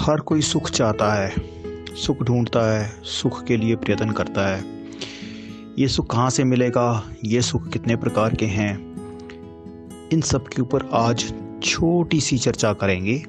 हर 0.00 0.20
कोई 0.20 0.40
सुख 0.40 0.70
चाहता 0.70 1.12
है, 1.12 1.34
सुख 1.94 2.22
ढूंढता 2.22 2.78
है, 2.78 3.00
सुख 3.02 3.44
के 3.44 3.56
लिए 3.56 3.76
प्रयत्न 3.76 4.10
करता 4.10 4.56
है। 4.56 4.64
ये 5.78 5.88
सुख 5.88 6.10
कहाँ 6.10 6.30
से 6.30 6.44
मिलेगा? 6.44 7.10
ये 7.24 7.42
सुख 7.42 7.68
कितने 7.68 7.96
प्रकार 7.96 8.34
के 8.34 8.46
हैं? 8.46 8.78
इन 10.12 10.20
सब 10.20 10.48
के 10.48 10.62
ऊपर 10.62 10.90
आज 10.92 11.34
छोटी 11.62 12.20
सी 12.20 12.38
चर्चा 12.38 12.72
करेंगे। 12.72 13.24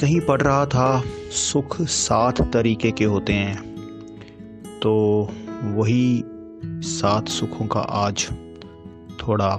कहीं 0.00 0.20
पढ़ 0.20 0.42
रहा 0.42 0.66
था, 0.66 1.02
सुख 1.30 1.82
सात 1.82 2.52
तरीके 2.52 2.90
के 2.90 3.04
होते 3.04 3.32
हैं। 3.32 3.76
तो 4.82 5.28
वही 5.62 6.24
सात 6.66 7.28
सुखों 7.28 7.66
का 7.66 7.80
आज 7.80 8.28
थोड़ा 9.22 9.58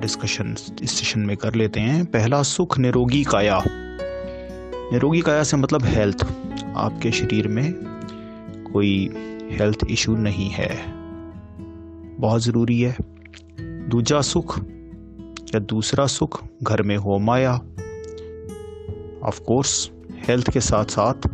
डिस्कशन 0.00 0.56
इस 0.82 0.90
सेशन 0.90 1.20
में 1.20 1.36
कर 1.36 1.54
लेते 1.54 1.80
हैं। 1.80 2.04
पहला 2.06 2.42
सुख 2.42 2.78
निरोगी 2.78 3.24
काया। 3.24 3.64
निरोगी 4.92 5.20
काया 5.20 5.42
से 5.42 5.56
मतलब 5.56 5.84
हेल्थ 5.84 6.26
आपके 6.76 7.12
शरीर 7.12 7.48
में 7.48 7.72
कोई 8.72 9.10
हेल्थ 9.50 9.78
इशू 9.90 10.16
नहीं 10.16 10.50
है। 10.50 10.92
बहुत 12.18 12.42
ज़रूरी 12.42 12.80
है। 12.80 12.96
दूजा 13.88 14.20
सुख 14.20 14.58
या 15.54 15.58
दूसरा 15.58 16.06
सुख, 16.06 16.44
घर 16.62 16.82
में 16.82 16.96
हो 16.96 17.18
माया। 17.18 17.54
ऑफ़ 19.22 19.40
कोर्स 19.40 19.90
हेल्थ 20.28 20.50
के 20.50 20.60
साथ 20.60 20.84
साथ 20.84 21.28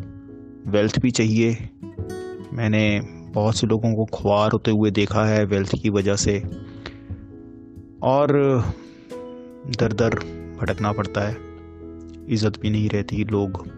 वेल्थ 0.67 1.01
भी 1.01 1.11
चाहिए। 1.11 1.71
मैंने 2.53 3.01
बहुत 3.35 3.57
से 3.57 3.67
लोगों 3.67 3.95
को 3.95 4.05
खुआर 4.05 4.53
होते 4.53 4.71
हुए 4.71 4.91
देखा 4.91 5.25
है 5.25 5.45
वेल्थ 5.45 5.71
की 5.83 5.91
वजह 5.91 6.17
से। 6.17 6.43
और 8.03 8.33
दर 9.81 9.93
दर 9.93 10.11
भटकना 10.61 10.93
पड़ता 10.93 11.21
है। 11.21 11.50
इज़्ज़त 12.31 12.61
भी 12.61 12.71
नहीं 12.71 12.89
रहती, 12.89 13.25
लोग 13.25 13.69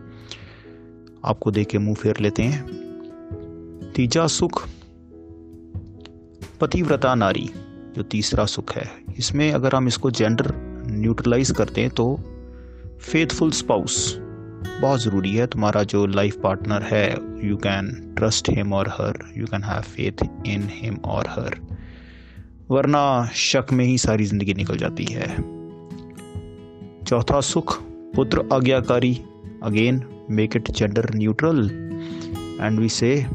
आपको 1.25 1.51
देख 1.51 1.69
के 1.69 1.79
मुँह 1.79 1.95
फेर 1.95 2.21
लेते 2.21 2.43
हैं। 2.45 3.93
तीजा 3.95 4.27
सुख, 4.29 4.67
पतिव्रता 6.61 7.15
नारी, 7.15 7.49
जो 7.97 8.03
तीसरा 8.03 8.45
सुख 8.47 8.73
है। 8.73 8.91
इसमें 9.19 9.51
अगर 9.53 9.75
हम 9.75 9.89
इसको 9.89 10.11
जेंडर 10.13 10.53
न्यूट्रलाइज 10.89 11.51
करते 11.51 11.81
हैं 11.81 11.91
तो 11.91 12.15
फेथफुल 13.03 13.51
स्पाउस 13.53 14.15
बहुत 14.81 15.01
ज़रूरी 15.01 15.35
है। 15.35 15.47
तुम्हारा 15.47 15.83
जो 15.85 16.05
लाइफ 16.07 16.41
पार्टनर 16.43 16.83
है 16.85 17.09
यू 17.45 17.57
कैन 17.59 17.91
ट्रस्ट 18.17 18.51
हिम 18.51 18.73
और 18.73 18.89
her 18.91 19.19
you 19.37 19.47
can 19.47 19.63
have 19.63 19.83
faith 19.87 20.25
in 20.47 20.69
him 20.73 20.97
और 21.07 21.29
हर 21.29 21.61
वरना 22.71 23.05
शक 23.37 23.73
में 23.73 23.85
ही 23.85 23.97
सारी 23.99 24.25
ज़िंदगी 24.25 24.55
निकल 24.55 24.77
जाती 24.77 25.05
है। 25.05 25.27
चौथा 27.03 27.41
सुख 27.43 27.79
पुत्र 28.17 28.43
आज्ञाकारी 28.53 29.13
again 29.63 30.03
make 30.31 30.57
it 30.57 30.71
gender 30.71 31.09
neutral 31.15 31.61
and 32.61 32.79
we 32.81 32.89
say 32.89 33.27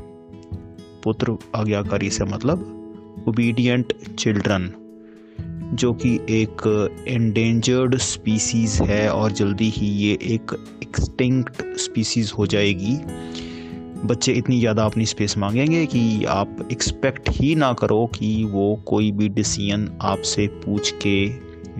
पुत्र 1.03 1.38
आज्ञाकारी 1.56 2.09
से 2.09 2.23
मतलब 2.23 3.23
ओबीडियंट 3.28 3.94
चिल्ड्रन 4.20 4.70
जो 5.73 5.94
कि 5.94 6.14
एक 6.30 6.61
एंडेंजर्ड 7.08 7.95
स्पीसीज 7.98 8.78
है 8.81 9.09
और 9.11 9.31
जल्दी 9.31 9.70
ही 9.70 9.88
ये 9.88 10.11
एक 10.23 10.53
एक्सटिंक्ट 10.83 11.64
स्पीसीज 11.78 12.31
हो 12.38 12.45
जाएगी। 12.48 12.95
बच्चे 14.08 14.33
इतनी 14.33 14.59
ज़्यादा 14.59 14.86
अपनी 14.86 15.05
स्पेस 15.05 15.38
मांगेंगे 15.38 15.86
कि 15.86 16.25
आप 16.25 16.67
एक्सपेक्ट 16.72 17.30
ही 17.30 17.53
ना 17.55 17.72
करो 17.73 18.05
कि 18.16 18.44
वो 18.44 18.75
कोई 18.88 19.11
भी 19.11 19.30
डिसीज़न 19.30 19.89
आपसे 20.02 20.48
पूछ 20.66 20.94
के 21.05 21.17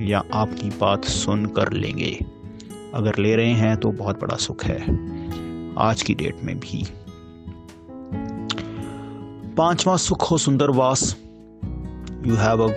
या 0.10 0.24
आपकी 0.34 0.70
बात 0.70 1.06
सुन 1.06 1.46
कर 1.46 1.72
लेंगे। 1.74 2.12
अगर 2.98 3.18
ले 3.20 3.36
रहे 3.36 3.54
हैं 3.54 3.78
तो 3.78 3.92
बहुत 3.92 4.22
बड़ा 4.22 4.36
सुख 4.36 4.64
है। 4.66 4.82
आज 5.78 6.02
की 6.02 6.14
डेट 6.14 6.38
में 6.44 6.60
भी। 6.60 6.84
पांचवा 9.56 9.98
सुख 9.98 10.32
हो 10.32 10.38
सुंदर 10.38 10.70
वास 10.70 11.18
you 12.26 12.36
have 12.36 12.64
a 12.64 12.72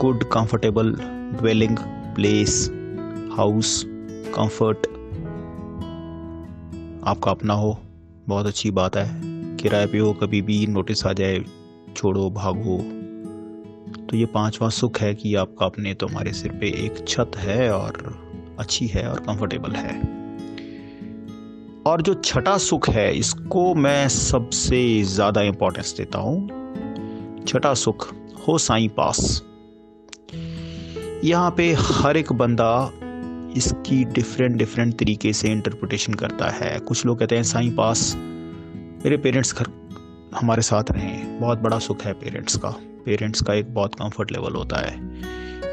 good 0.00 0.24
comfortable 0.24 0.92
dwelling 1.38 1.76
place 2.14 2.70
house 3.36 3.84
comfort 4.34 4.86
आपका 7.08 7.30
अपना 7.30 7.54
हो, 7.54 7.78
बहुत 8.28 8.46
अच्छी 8.46 8.70
बात 8.70 8.96
है। 8.96 9.20
किराए 9.56 9.86
पे 9.86 9.98
हो, 9.98 10.12
कभी 10.12 10.42
भी 10.42 10.66
नोटिस 10.66 11.06
आ 11.06 11.12
जाए, 11.12 11.44
छोड़ो, 11.96 12.30
भागो। 12.30 12.78
तो 14.06 14.16
ये 14.16 14.26
पांचवा 14.26 14.68
सुख 14.68 15.00
है 15.00 15.14
कि 15.14 15.34
आपका 15.34 15.66
अपने 15.66 15.94
तुम्हारे 15.94 16.32
सिर 16.32 16.52
पे 16.52 16.66
एक 16.66 17.04
छत 17.08 17.30
है 17.36 17.72
और 17.72 18.27
अच्छी 18.58 18.86
है 18.86 19.08
और 19.10 19.20
कंफर्टेबल 19.20 19.72
है। 19.72 20.18
और 21.86 22.02
जो 22.02 22.14
छठा 22.14 22.58
सुख 22.58 22.88
है, 22.88 23.16
इसको 23.16 23.74
मैं 23.74 24.08
सबसे 24.08 25.02
ज़्यादा 25.02 25.42
इंपॉर्टेंस 25.42 25.94
देता 25.96 26.18
हूँ। 26.18 27.44
छठा 27.48 27.74
सुख 27.74 28.14
हो 28.48 28.58
साई 28.58 28.88
पास। 28.88 29.42
यहाँ 31.24 31.50
पे 31.50 31.72
हर 31.72 32.16
एक 32.16 32.32
बंदा 32.32 32.92
इसकी 33.56 34.04
डिफरेंट 34.04 34.56
डिफरेंट 34.56 34.98
तरीके 34.98 35.32
से 35.32 35.52
इंटरप्रिटेशन 35.52 36.14
करता 36.14 36.48
है। 36.48 36.78
कुछ 36.78 37.06
लोग 37.06 37.18
कहते 37.18 37.36
हैं, 37.36 37.42
साई 37.42 37.70
पास, 37.70 38.14
मेरे 39.04 39.16
पेरेंट्स 39.16 39.54
घर 39.54 39.66
हमारे 40.34 40.62
साथ 40.62 40.90
रहें। 40.90 41.40
बहुत 41.40 41.58
बड़ा 41.58 41.78
सुख 41.78 42.02
है 42.02 42.12
पेरेंट्स 42.12 42.56
का। 42.56 42.68
पेरेंट्स 43.04 43.42
का 43.42 43.54
एक 43.54 43.74
बहुत 43.74 43.94
कंफर्ट 43.94 44.32
लेवल 44.32 44.52
होता 44.52 44.76
है। 44.76 45.07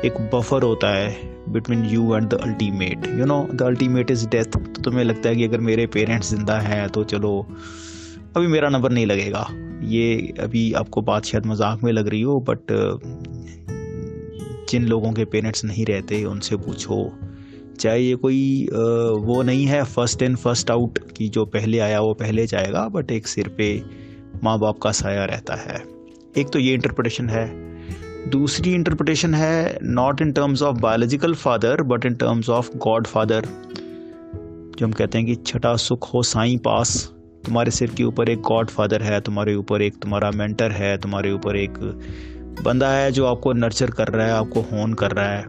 एक 0.06 0.18
बफर 0.34 0.64
होता 0.64 0.88
है 0.90 1.10
between 1.50 1.84
you 1.86 2.16
and 2.16 2.28
the 2.30 2.40
ultimate 2.44 3.08
you 3.20 3.26
know 3.26 3.42
the 3.54 3.62
ultimate 3.62 4.12
is 4.12 4.28
death 4.30 4.46
तो 4.46 4.82
तुम्हें 4.82 5.04
लगता 5.04 5.30
है 5.30 5.36
कि 5.36 5.44
अगर 5.44 5.60
मेरे 5.62 5.86
पेरेंट्स 5.88 6.30
ज़िंदा 6.30 6.58
हैं 6.60 6.88
तो 6.90 7.04
चलो, 7.04 7.40
अभी 8.36 8.48
मेरा 8.48 8.70
नंबर 8.70 8.92
नहीं 8.92 9.06
लगेगा। 9.06 9.48
ये 9.84 10.34
अभी 10.40 10.72
आपको 10.74 11.02
बात 11.02 11.26
शायद 11.26 11.46
मज़ाक 11.46 11.84
में 11.84 11.92
लग 11.92 12.08
रही 12.08 12.22
हो 12.22 12.40
बट 12.50 12.72
जिन 14.70 14.86
लोगों 14.86 15.12
के 15.14 15.26
पेरेंट्स 15.26 15.66
नहीं 15.66 15.86
रहते, 15.86 16.24
उनसे 16.26 16.56
पूछो। 16.58 17.12
चाहे 17.80 18.00
ये 18.00 18.16
कोई 18.16 18.68
वो 18.72 19.42
नहीं 19.44 19.66
है 19.66 19.84
फ़र्स्ट 19.86 20.22
इन 20.22 20.36
फ़र्स्ट 20.36 20.72
आउट 20.72 21.00
कि 21.12 21.28
जो 21.30 21.46
पहले 21.48 21.80
आया 21.80 22.00
वो 22.02 22.14
पहले 22.14 22.46
जाएगा 22.48 22.88
बट 22.90 23.12
एक 23.12 23.28
सिर 23.28 23.48
पे 23.58 23.70
माँ 24.44 24.58
बाप 24.60 24.80
का 24.80 24.92
साया 24.94 25.26
रहता 25.26 25.56
है। 25.56 25.84
एक 26.38 26.50
तो 26.54 26.60
ये 26.60 26.74
इंटरप्रिटेशन 26.74 27.30
है। 27.30 27.46
दूसरी 28.30 28.74
इंटरप्रटेशन 28.74 29.34
है 29.34 29.78
not 29.84 30.22
in 30.22 30.32
terms 30.32 30.62
of 30.62 30.78
biological 30.78 31.34
father 31.34 31.82
but 31.82 32.06
in 32.06 32.16
terms 32.16 32.50
of 32.50 32.70
God 32.78 33.08
father 33.08 33.46
जो 34.80 34.86
हम 34.86 34.92
कहते 34.92 35.18
हैं 35.18 35.28
कि 35.28 35.36
छठा 35.36 35.76
सुख 35.76 36.14
हो, 36.14 36.24
साई 36.24 36.58
पास। 36.58 37.12
तुम्हारे 37.46 37.72
सिर 37.72 37.90
के 37.90 38.04
ऊपर 38.04 38.30
एक 38.30 38.42
गॉड 38.42 38.70
फादर 38.70 39.02
है, 39.02 39.20
तुम्हारे 39.22 39.56
ऊपर 39.56 39.82
एक 39.82 39.98
तुम्हारा 40.02 40.32
मेंटर 40.32 40.72
है, 40.72 40.98
तुम्हारे 40.98 41.32
ऊपर 41.32 41.56
एक 41.56 41.78
बंदा 42.64 42.90
है 42.90 43.12
जो 43.12 43.26
आपको 43.26 43.54
नर्चर 43.54 43.90
कर 43.90 44.08
रहा 44.08 44.28
है, 44.28 44.34
आपको 44.34 44.62
होन 44.62 44.94
कर 44.94 45.12
रहा 45.12 45.30
है, 45.30 45.44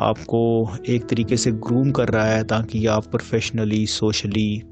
आपको 0.00 0.70
एक 0.88 1.06
तरीके 1.08 1.36
से 1.36 1.52
ग्रूम 1.52 1.90
कर 1.90 2.08
रहा 2.08 2.26
है 2.26 2.44
ताकि 2.44 2.86
आप 2.86 3.06
प्रोफेशनली 3.06 3.86
सोशली 3.86 4.62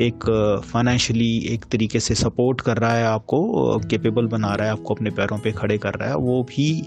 एक 0.00 0.24
फाइनेंशियली 0.64 1.38
एक 1.54 1.64
तरीके 1.72 2.00
से 2.00 2.14
सपोर्ट 2.14 2.60
कर 2.60 2.76
रहा 2.76 2.92
है 2.94 3.04
आपको 3.06 3.78
कैपेबल 3.80 4.26
बना 4.26 4.54
रहा 4.54 4.66
है, 4.66 4.72
आपको 4.72 4.94
अपने 4.94 5.10
पैरों 5.10 5.38
पे 5.38 5.52
खड़े 5.52 5.78
कर 5.78 5.94
रहा 5.94 6.08
है, 6.08 6.16
वो 6.16 6.42
भी 6.42 6.86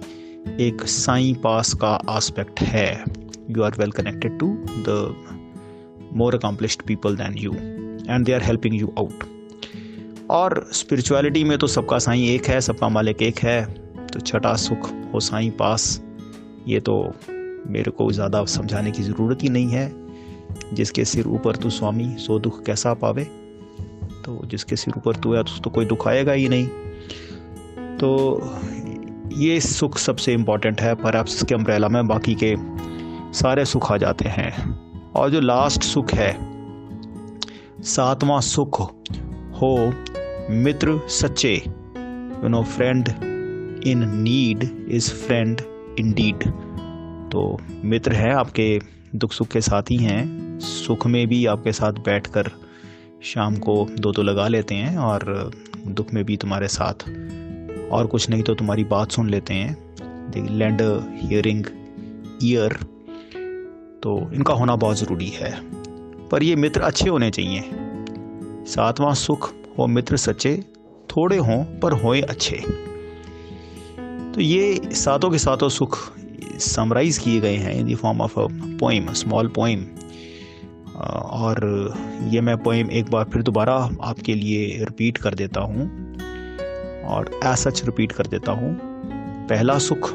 एक 0.59 0.81
साई 0.87 1.33
पास 1.43 1.73
का 1.73 1.89
आस्पेक्ट 2.09 2.61
है। 2.61 3.03
You 3.49 3.63
are 3.63 3.75
well 3.79 3.91
connected 3.91 4.39
to 4.39 4.47
the 4.87 6.09
more 6.13 6.35
accomplished 6.35 6.81
people 6.81 7.15
than 7.15 7.37
you 7.37 7.53
and 7.53 8.25
they 8.25 8.33
are 8.33 8.43
helping 8.43 8.75
you 8.75 8.93
out 8.99 9.23
और 10.31 10.67
स्पिरिचुअलिटी 10.73 11.43
में 11.43 11.57
तो 11.57 11.67
सबका 11.67 11.97
साई 11.99 12.27
एक 12.29 12.47
है, 12.47 12.59
सबका 12.61 12.89
मालिक 12.89 13.21
एक 13.21 13.39
है 13.39 13.65
तो 14.07 14.19
छठा 14.19 14.53
सुख 14.55 14.89
हो 15.13 15.19
साई 15.19 15.49
पास, 15.49 16.01
ये 16.67 16.79
तो 16.79 17.13
मेरे 17.67 17.91
को 17.91 18.11
ज़्यादा 18.11 18.43
समझाने 18.45 18.91
की 18.91 19.03
ज़रूरत 19.03 19.43
ही 19.43 19.49
नहीं 19.49 19.69
है। 19.69 19.87
जिसके 20.73 21.05
सिर 21.05 21.27
ऊपर 21.27 21.55
तू 21.55 21.69
स्वामी 21.69 22.15
सो 22.17 22.39
दुख 22.39 22.63
कैसा 22.63 22.93
पावे? 22.93 23.23
तो 24.25 24.45
जिसके 24.45 24.75
सिर 24.75 24.93
ऊपर 24.97 25.15
तू 25.15 25.33
है 25.33 25.43
तो, 25.43 25.69
कोई 25.69 25.85
दुख 25.85 26.07
आएगा 26.07 26.31
ही 26.31 26.49
नहीं। 26.49 26.67
तो 27.97 28.41
ये 29.33 29.59
सुख 29.61 29.97
सबसे 29.97 30.33
इंपॉर्टेंट 30.33 30.81
है 30.81 30.95
पर 30.95 31.15
आप 31.15 31.25
इसके 31.27 31.55
अम्ब्रेला 31.55 31.89
में 31.89 32.07
बाकी 32.07 32.37
के 32.43 32.55
सारे 33.33 33.65
सुख 33.65 33.91
आ 33.91 33.97
जाते 33.97 34.29
हैं। 34.29 34.79
और 35.11 35.29
जो 35.29 35.39
लास्ट 35.39 35.83
सुख 35.83 36.13
है 36.13 36.37
सातवां 37.81 38.41
सुख 38.41 38.81
हो 39.61 39.93
मित्र 40.49 41.07
सच्चे। 41.07 41.63
You 42.43 42.47
know 42.47 42.63
friend 42.63 43.07
in 43.87 44.09
need 44.21 44.87
is 44.89 45.11
friend 45.11 45.61
in 45.99 46.11
deed 46.11 46.47
तो 47.31 47.57
मित्र 47.83 48.13
हैं 48.13 48.33
आपके 48.33 48.79
दुख 49.15 49.31
सुख 49.31 49.47
के 49.47 49.61
साथ 49.61 49.83
ही 49.83 49.97
हैं। 49.97 50.44
सुख 50.59 51.07
में 51.07 51.27
भी 51.27 51.45
आपके 51.45 51.71
साथ 51.71 51.93
बैठकर 51.93 52.51
शाम 53.23 53.55
को 53.55 53.87
दो 53.99 54.11
तो 54.11 54.21
लगा 54.21 54.47
लेते 54.47 54.75
हैं 54.75 54.97
और 54.97 55.51
दुख 55.87 56.13
में 56.13 56.23
भी 56.23 56.37
तुम्हारे 56.37 56.67
साथ। 56.67 56.93
और 57.91 58.07
कुछ 58.07 58.29
नहीं 58.29 58.43
तो 58.43 58.55
तुम्हारी 58.55 58.83
बात 58.83 59.11
सुन 59.11 59.29
लेते 59.29 59.53
हैं। 59.53 59.95
दे 60.01 60.57
लैंड 60.57 60.81
हियरिंग 61.21 61.65
ईयर 62.43 62.73
तो 64.03 64.31
इनका 64.33 64.53
होना 64.53 64.75
बहुत 64.75 64.97
ज़रूरी 64.97 65.27
है। 65.27 65.59
पर 66.29 66.43
ये 66.43 66.55
मित्र 66.55 66.81
अच्छे 66.81 67.09
होने 67.09 67.31
चाहिए। 67.31 67.69
सातवां 68.65 69.13
सुख 69.13 69.53
हो 69.77 69.87
मित्र 69.87 70.17
सच्चे 70.17 70.63
थोड़े 71.09 71.37
हों 71.37 71.79
पर 71.79 71.91
होए 71.91 72.21
अच्छे। 72.21 72.55
तो 74.31 74.41
ये 74.41 74.81
सातों 74.91 75.29
के 75.29 75.37
सातों 75.37 75.69
सुख 75.69 75.97
समराइज 76.59 77.17
किए 77.17 77.39
गए 77.39 77.55
हैं 77.55 77.73
in 77.73 77.93
the 77.93 77.97
form 77.97 78.21
of 78.21 78.39
a 78.39 78.47
poem 78.79 79.13
small 79.13 79.47
poem 79.47 79.85
और 81.03 81.93
ये 82.23 82.41
मैं 82.41 82.57
पोइम 82.57 82.91
एक 82.91 83.09
बार 83.11 83.23
फिर 83.23 83.41
दोबारा 83.41 83.89
आपके 84.01 84.35
लिए 84.35 84.77
रिपीट 84.79 85.17
कर 85.17 85.33
देता 85.33 85.61
हूँ 85.61 85.87
और 87.03 87.29
सच 87.45 87.85
रिपीट 87.85 88.11
कर 88.11 88.27
देता 88.27 88.51
हूँ। 88.51 88.79
पहला 89.47 89.77
सुख, 89.77 90.13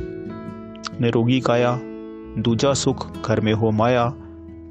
निरोगी 1.00 1.40
काया, 1.40 1.80
दूजा 2.38 2.72
सुख, 2.72 3.26
घर 3.26 3.40
में 3.40 3.52
हो 3.52 3.70
माया, 3.70 4.08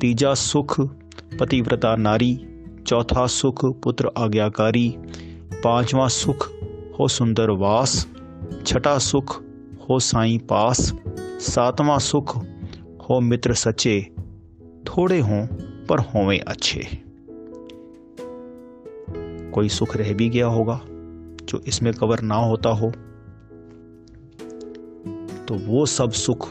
तीजा 0.01 0.33
सुख, 0.33 0.79
पतिव्रता 1.39 1.95
नारी, 1.95 2.47
चौथा 2.87 3.27
सुख, 3.27 3.65
पुत्र 3.65 4.11
आज्ञाकारी, 4.17 4.95
पांचवा 5.63 6.07
सुख, 6.07 6.49
हो 6.99 7.07
सुंदर 7.07 7.49
वास, 7.49 8.07
छठा 8.65 8.97
सुख, 8.97 9.43
हो 9.89 9.99
साई 9.99 10.37
पास, 10.37 10.93
सातवां 11.41 11.99
सुख, 11.99 12.37
हो 13.09 13.19
मित्र 13.19 13.53
सच्चे, 13.53 14.11
थोड़े 14.87 15.19
हों। 15.19 15.47
पर 15.89 15.99
होवें 15.99 16.39
अच्छे। 16.39 16.81
कोई 19.51 19.69
सुख 19.69 19.95
रह 19.97 20.13
भी 20.13 20.29
गया 20.29 20.47
होगा, 20.47 20.81
जो 21.45 21.61
इसमें 21.67 21.93
कवर 21.93 22.21
ना 22.21 22.35
होता 22.35 22.69
हो। 22.69 22.91
तो 25.47 25.55
वो 25.55 25.85
सब 25.85 26.11
सुख, 26.11 26.47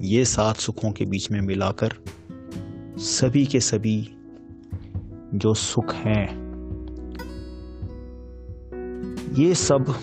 ये 0.00 0.24
सात 0.24 0.56
सुखों 0.56 0.90
के 0.92 1.04
बीच 1.04 1.30
में 1.30 1.40
मिलाकर, 1.40 1.94
सभी 2.98 3.46
के 3.46 3.60
सभी 3.60 3.96
जो 5.34 5.54
सुख 5.54 5.94
हैं, 5.94 6.26
ये 9.38 9.54
सब 9.54 9.94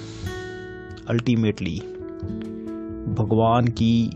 अल्टीमेटली 1.07 1.79
भगवान 3.15 3.67
की 3.67 4.09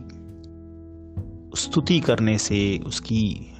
स्तुति 1.55 1.99
करने 1.99 2.37
से, 2.37 2.79
उसकी 2.85 3.53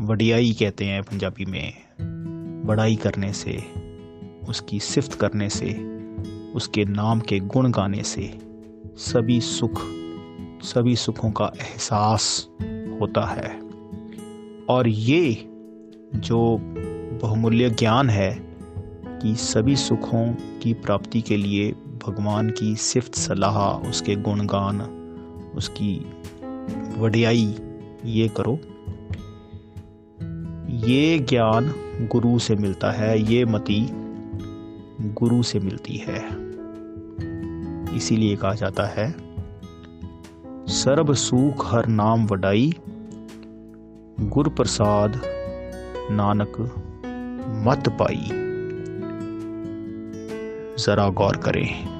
वडियाई 0.00 0.52
कहते 0.52 0.84
हैं 0.84 1.02
पंजाबी 1.02 1.44
में। 1.44 1.72
बड़ाई 2.66 2.96
करने 2.96 3.32
से, 3.32 3.64
उसकी 4.48 4.80
सिफ्त 4.80 5.14
करने 5.14 5.48
से, 5.48 5.74
उसके 6.52 6.84
नाम 6.84 7.20
के 7.20 7.40
गुण 7.40 7.70
गाने 7.70 8.02
से 8.02 8.38
सभी 8.96 9.40
सुख, 9.40 9.82
सभी 10.62 10.96
सुखों 10.96 11.30
का 11.30 11.44
एहसास 11.44 12.48
होता 13.00 13.26
है। 13.26 13.60
और 14.68 14.88
ये 14.88 15.48
जो 16.14 16.58
बहुमूल्य 17.22 17.70
ज्ञान 17.70 18.10
है 18.10 18.38
कि 19.06 19.34
सभी 19.34 19.76
सुखों 19.76 20.34
की 20.62 20.74
प्राप्ति 20.74 21.20
के 21.20 21.36
लिए 21.36 21.72
भगवान 22.06 22.50
की 22.50 22.76
सिफ्त 22.76 23.14
सलाह, 23.14 23.88
उसके 23.88 24.16
गुणगान, 24.16 24.80
उसकी 25.54 26.12
वडियाई, 26.98 27.56
ये 28.04 28.28
करो। 28.28 28.58
ये 30.84 31.18
ज्ञान 31.18 31.74
गुरु 32.12 32.38
से 32.38 32.54
मिलता 32.54 32.90
है, 32.90 33.32
ये 33.32 33.44
मति 33.44 33.88
गुरु 35.00 35.42
से 35.42 35.60
मिलती 35.60 35.96
है। 35.96 36.24
इसीलिए 37.96 38.36
कहा 38.36 38.54
जाता 38.54 38.86
है 38.86 39.14
सर्व 40.66 41.14
सुख 41.14 41.74
हर 41.74 41.86
नाम 41.86 42.26
वडाई 42.26 42.74
गुर 44.20 44.48
प्रसाद 44.48 45.22
नानक 46.10 46.74
मत 47.66 47.88
पाई। 47.88 48.28
जरा 50.84 51.08
गौर 51.08 51.36
करें। 51.36 51.93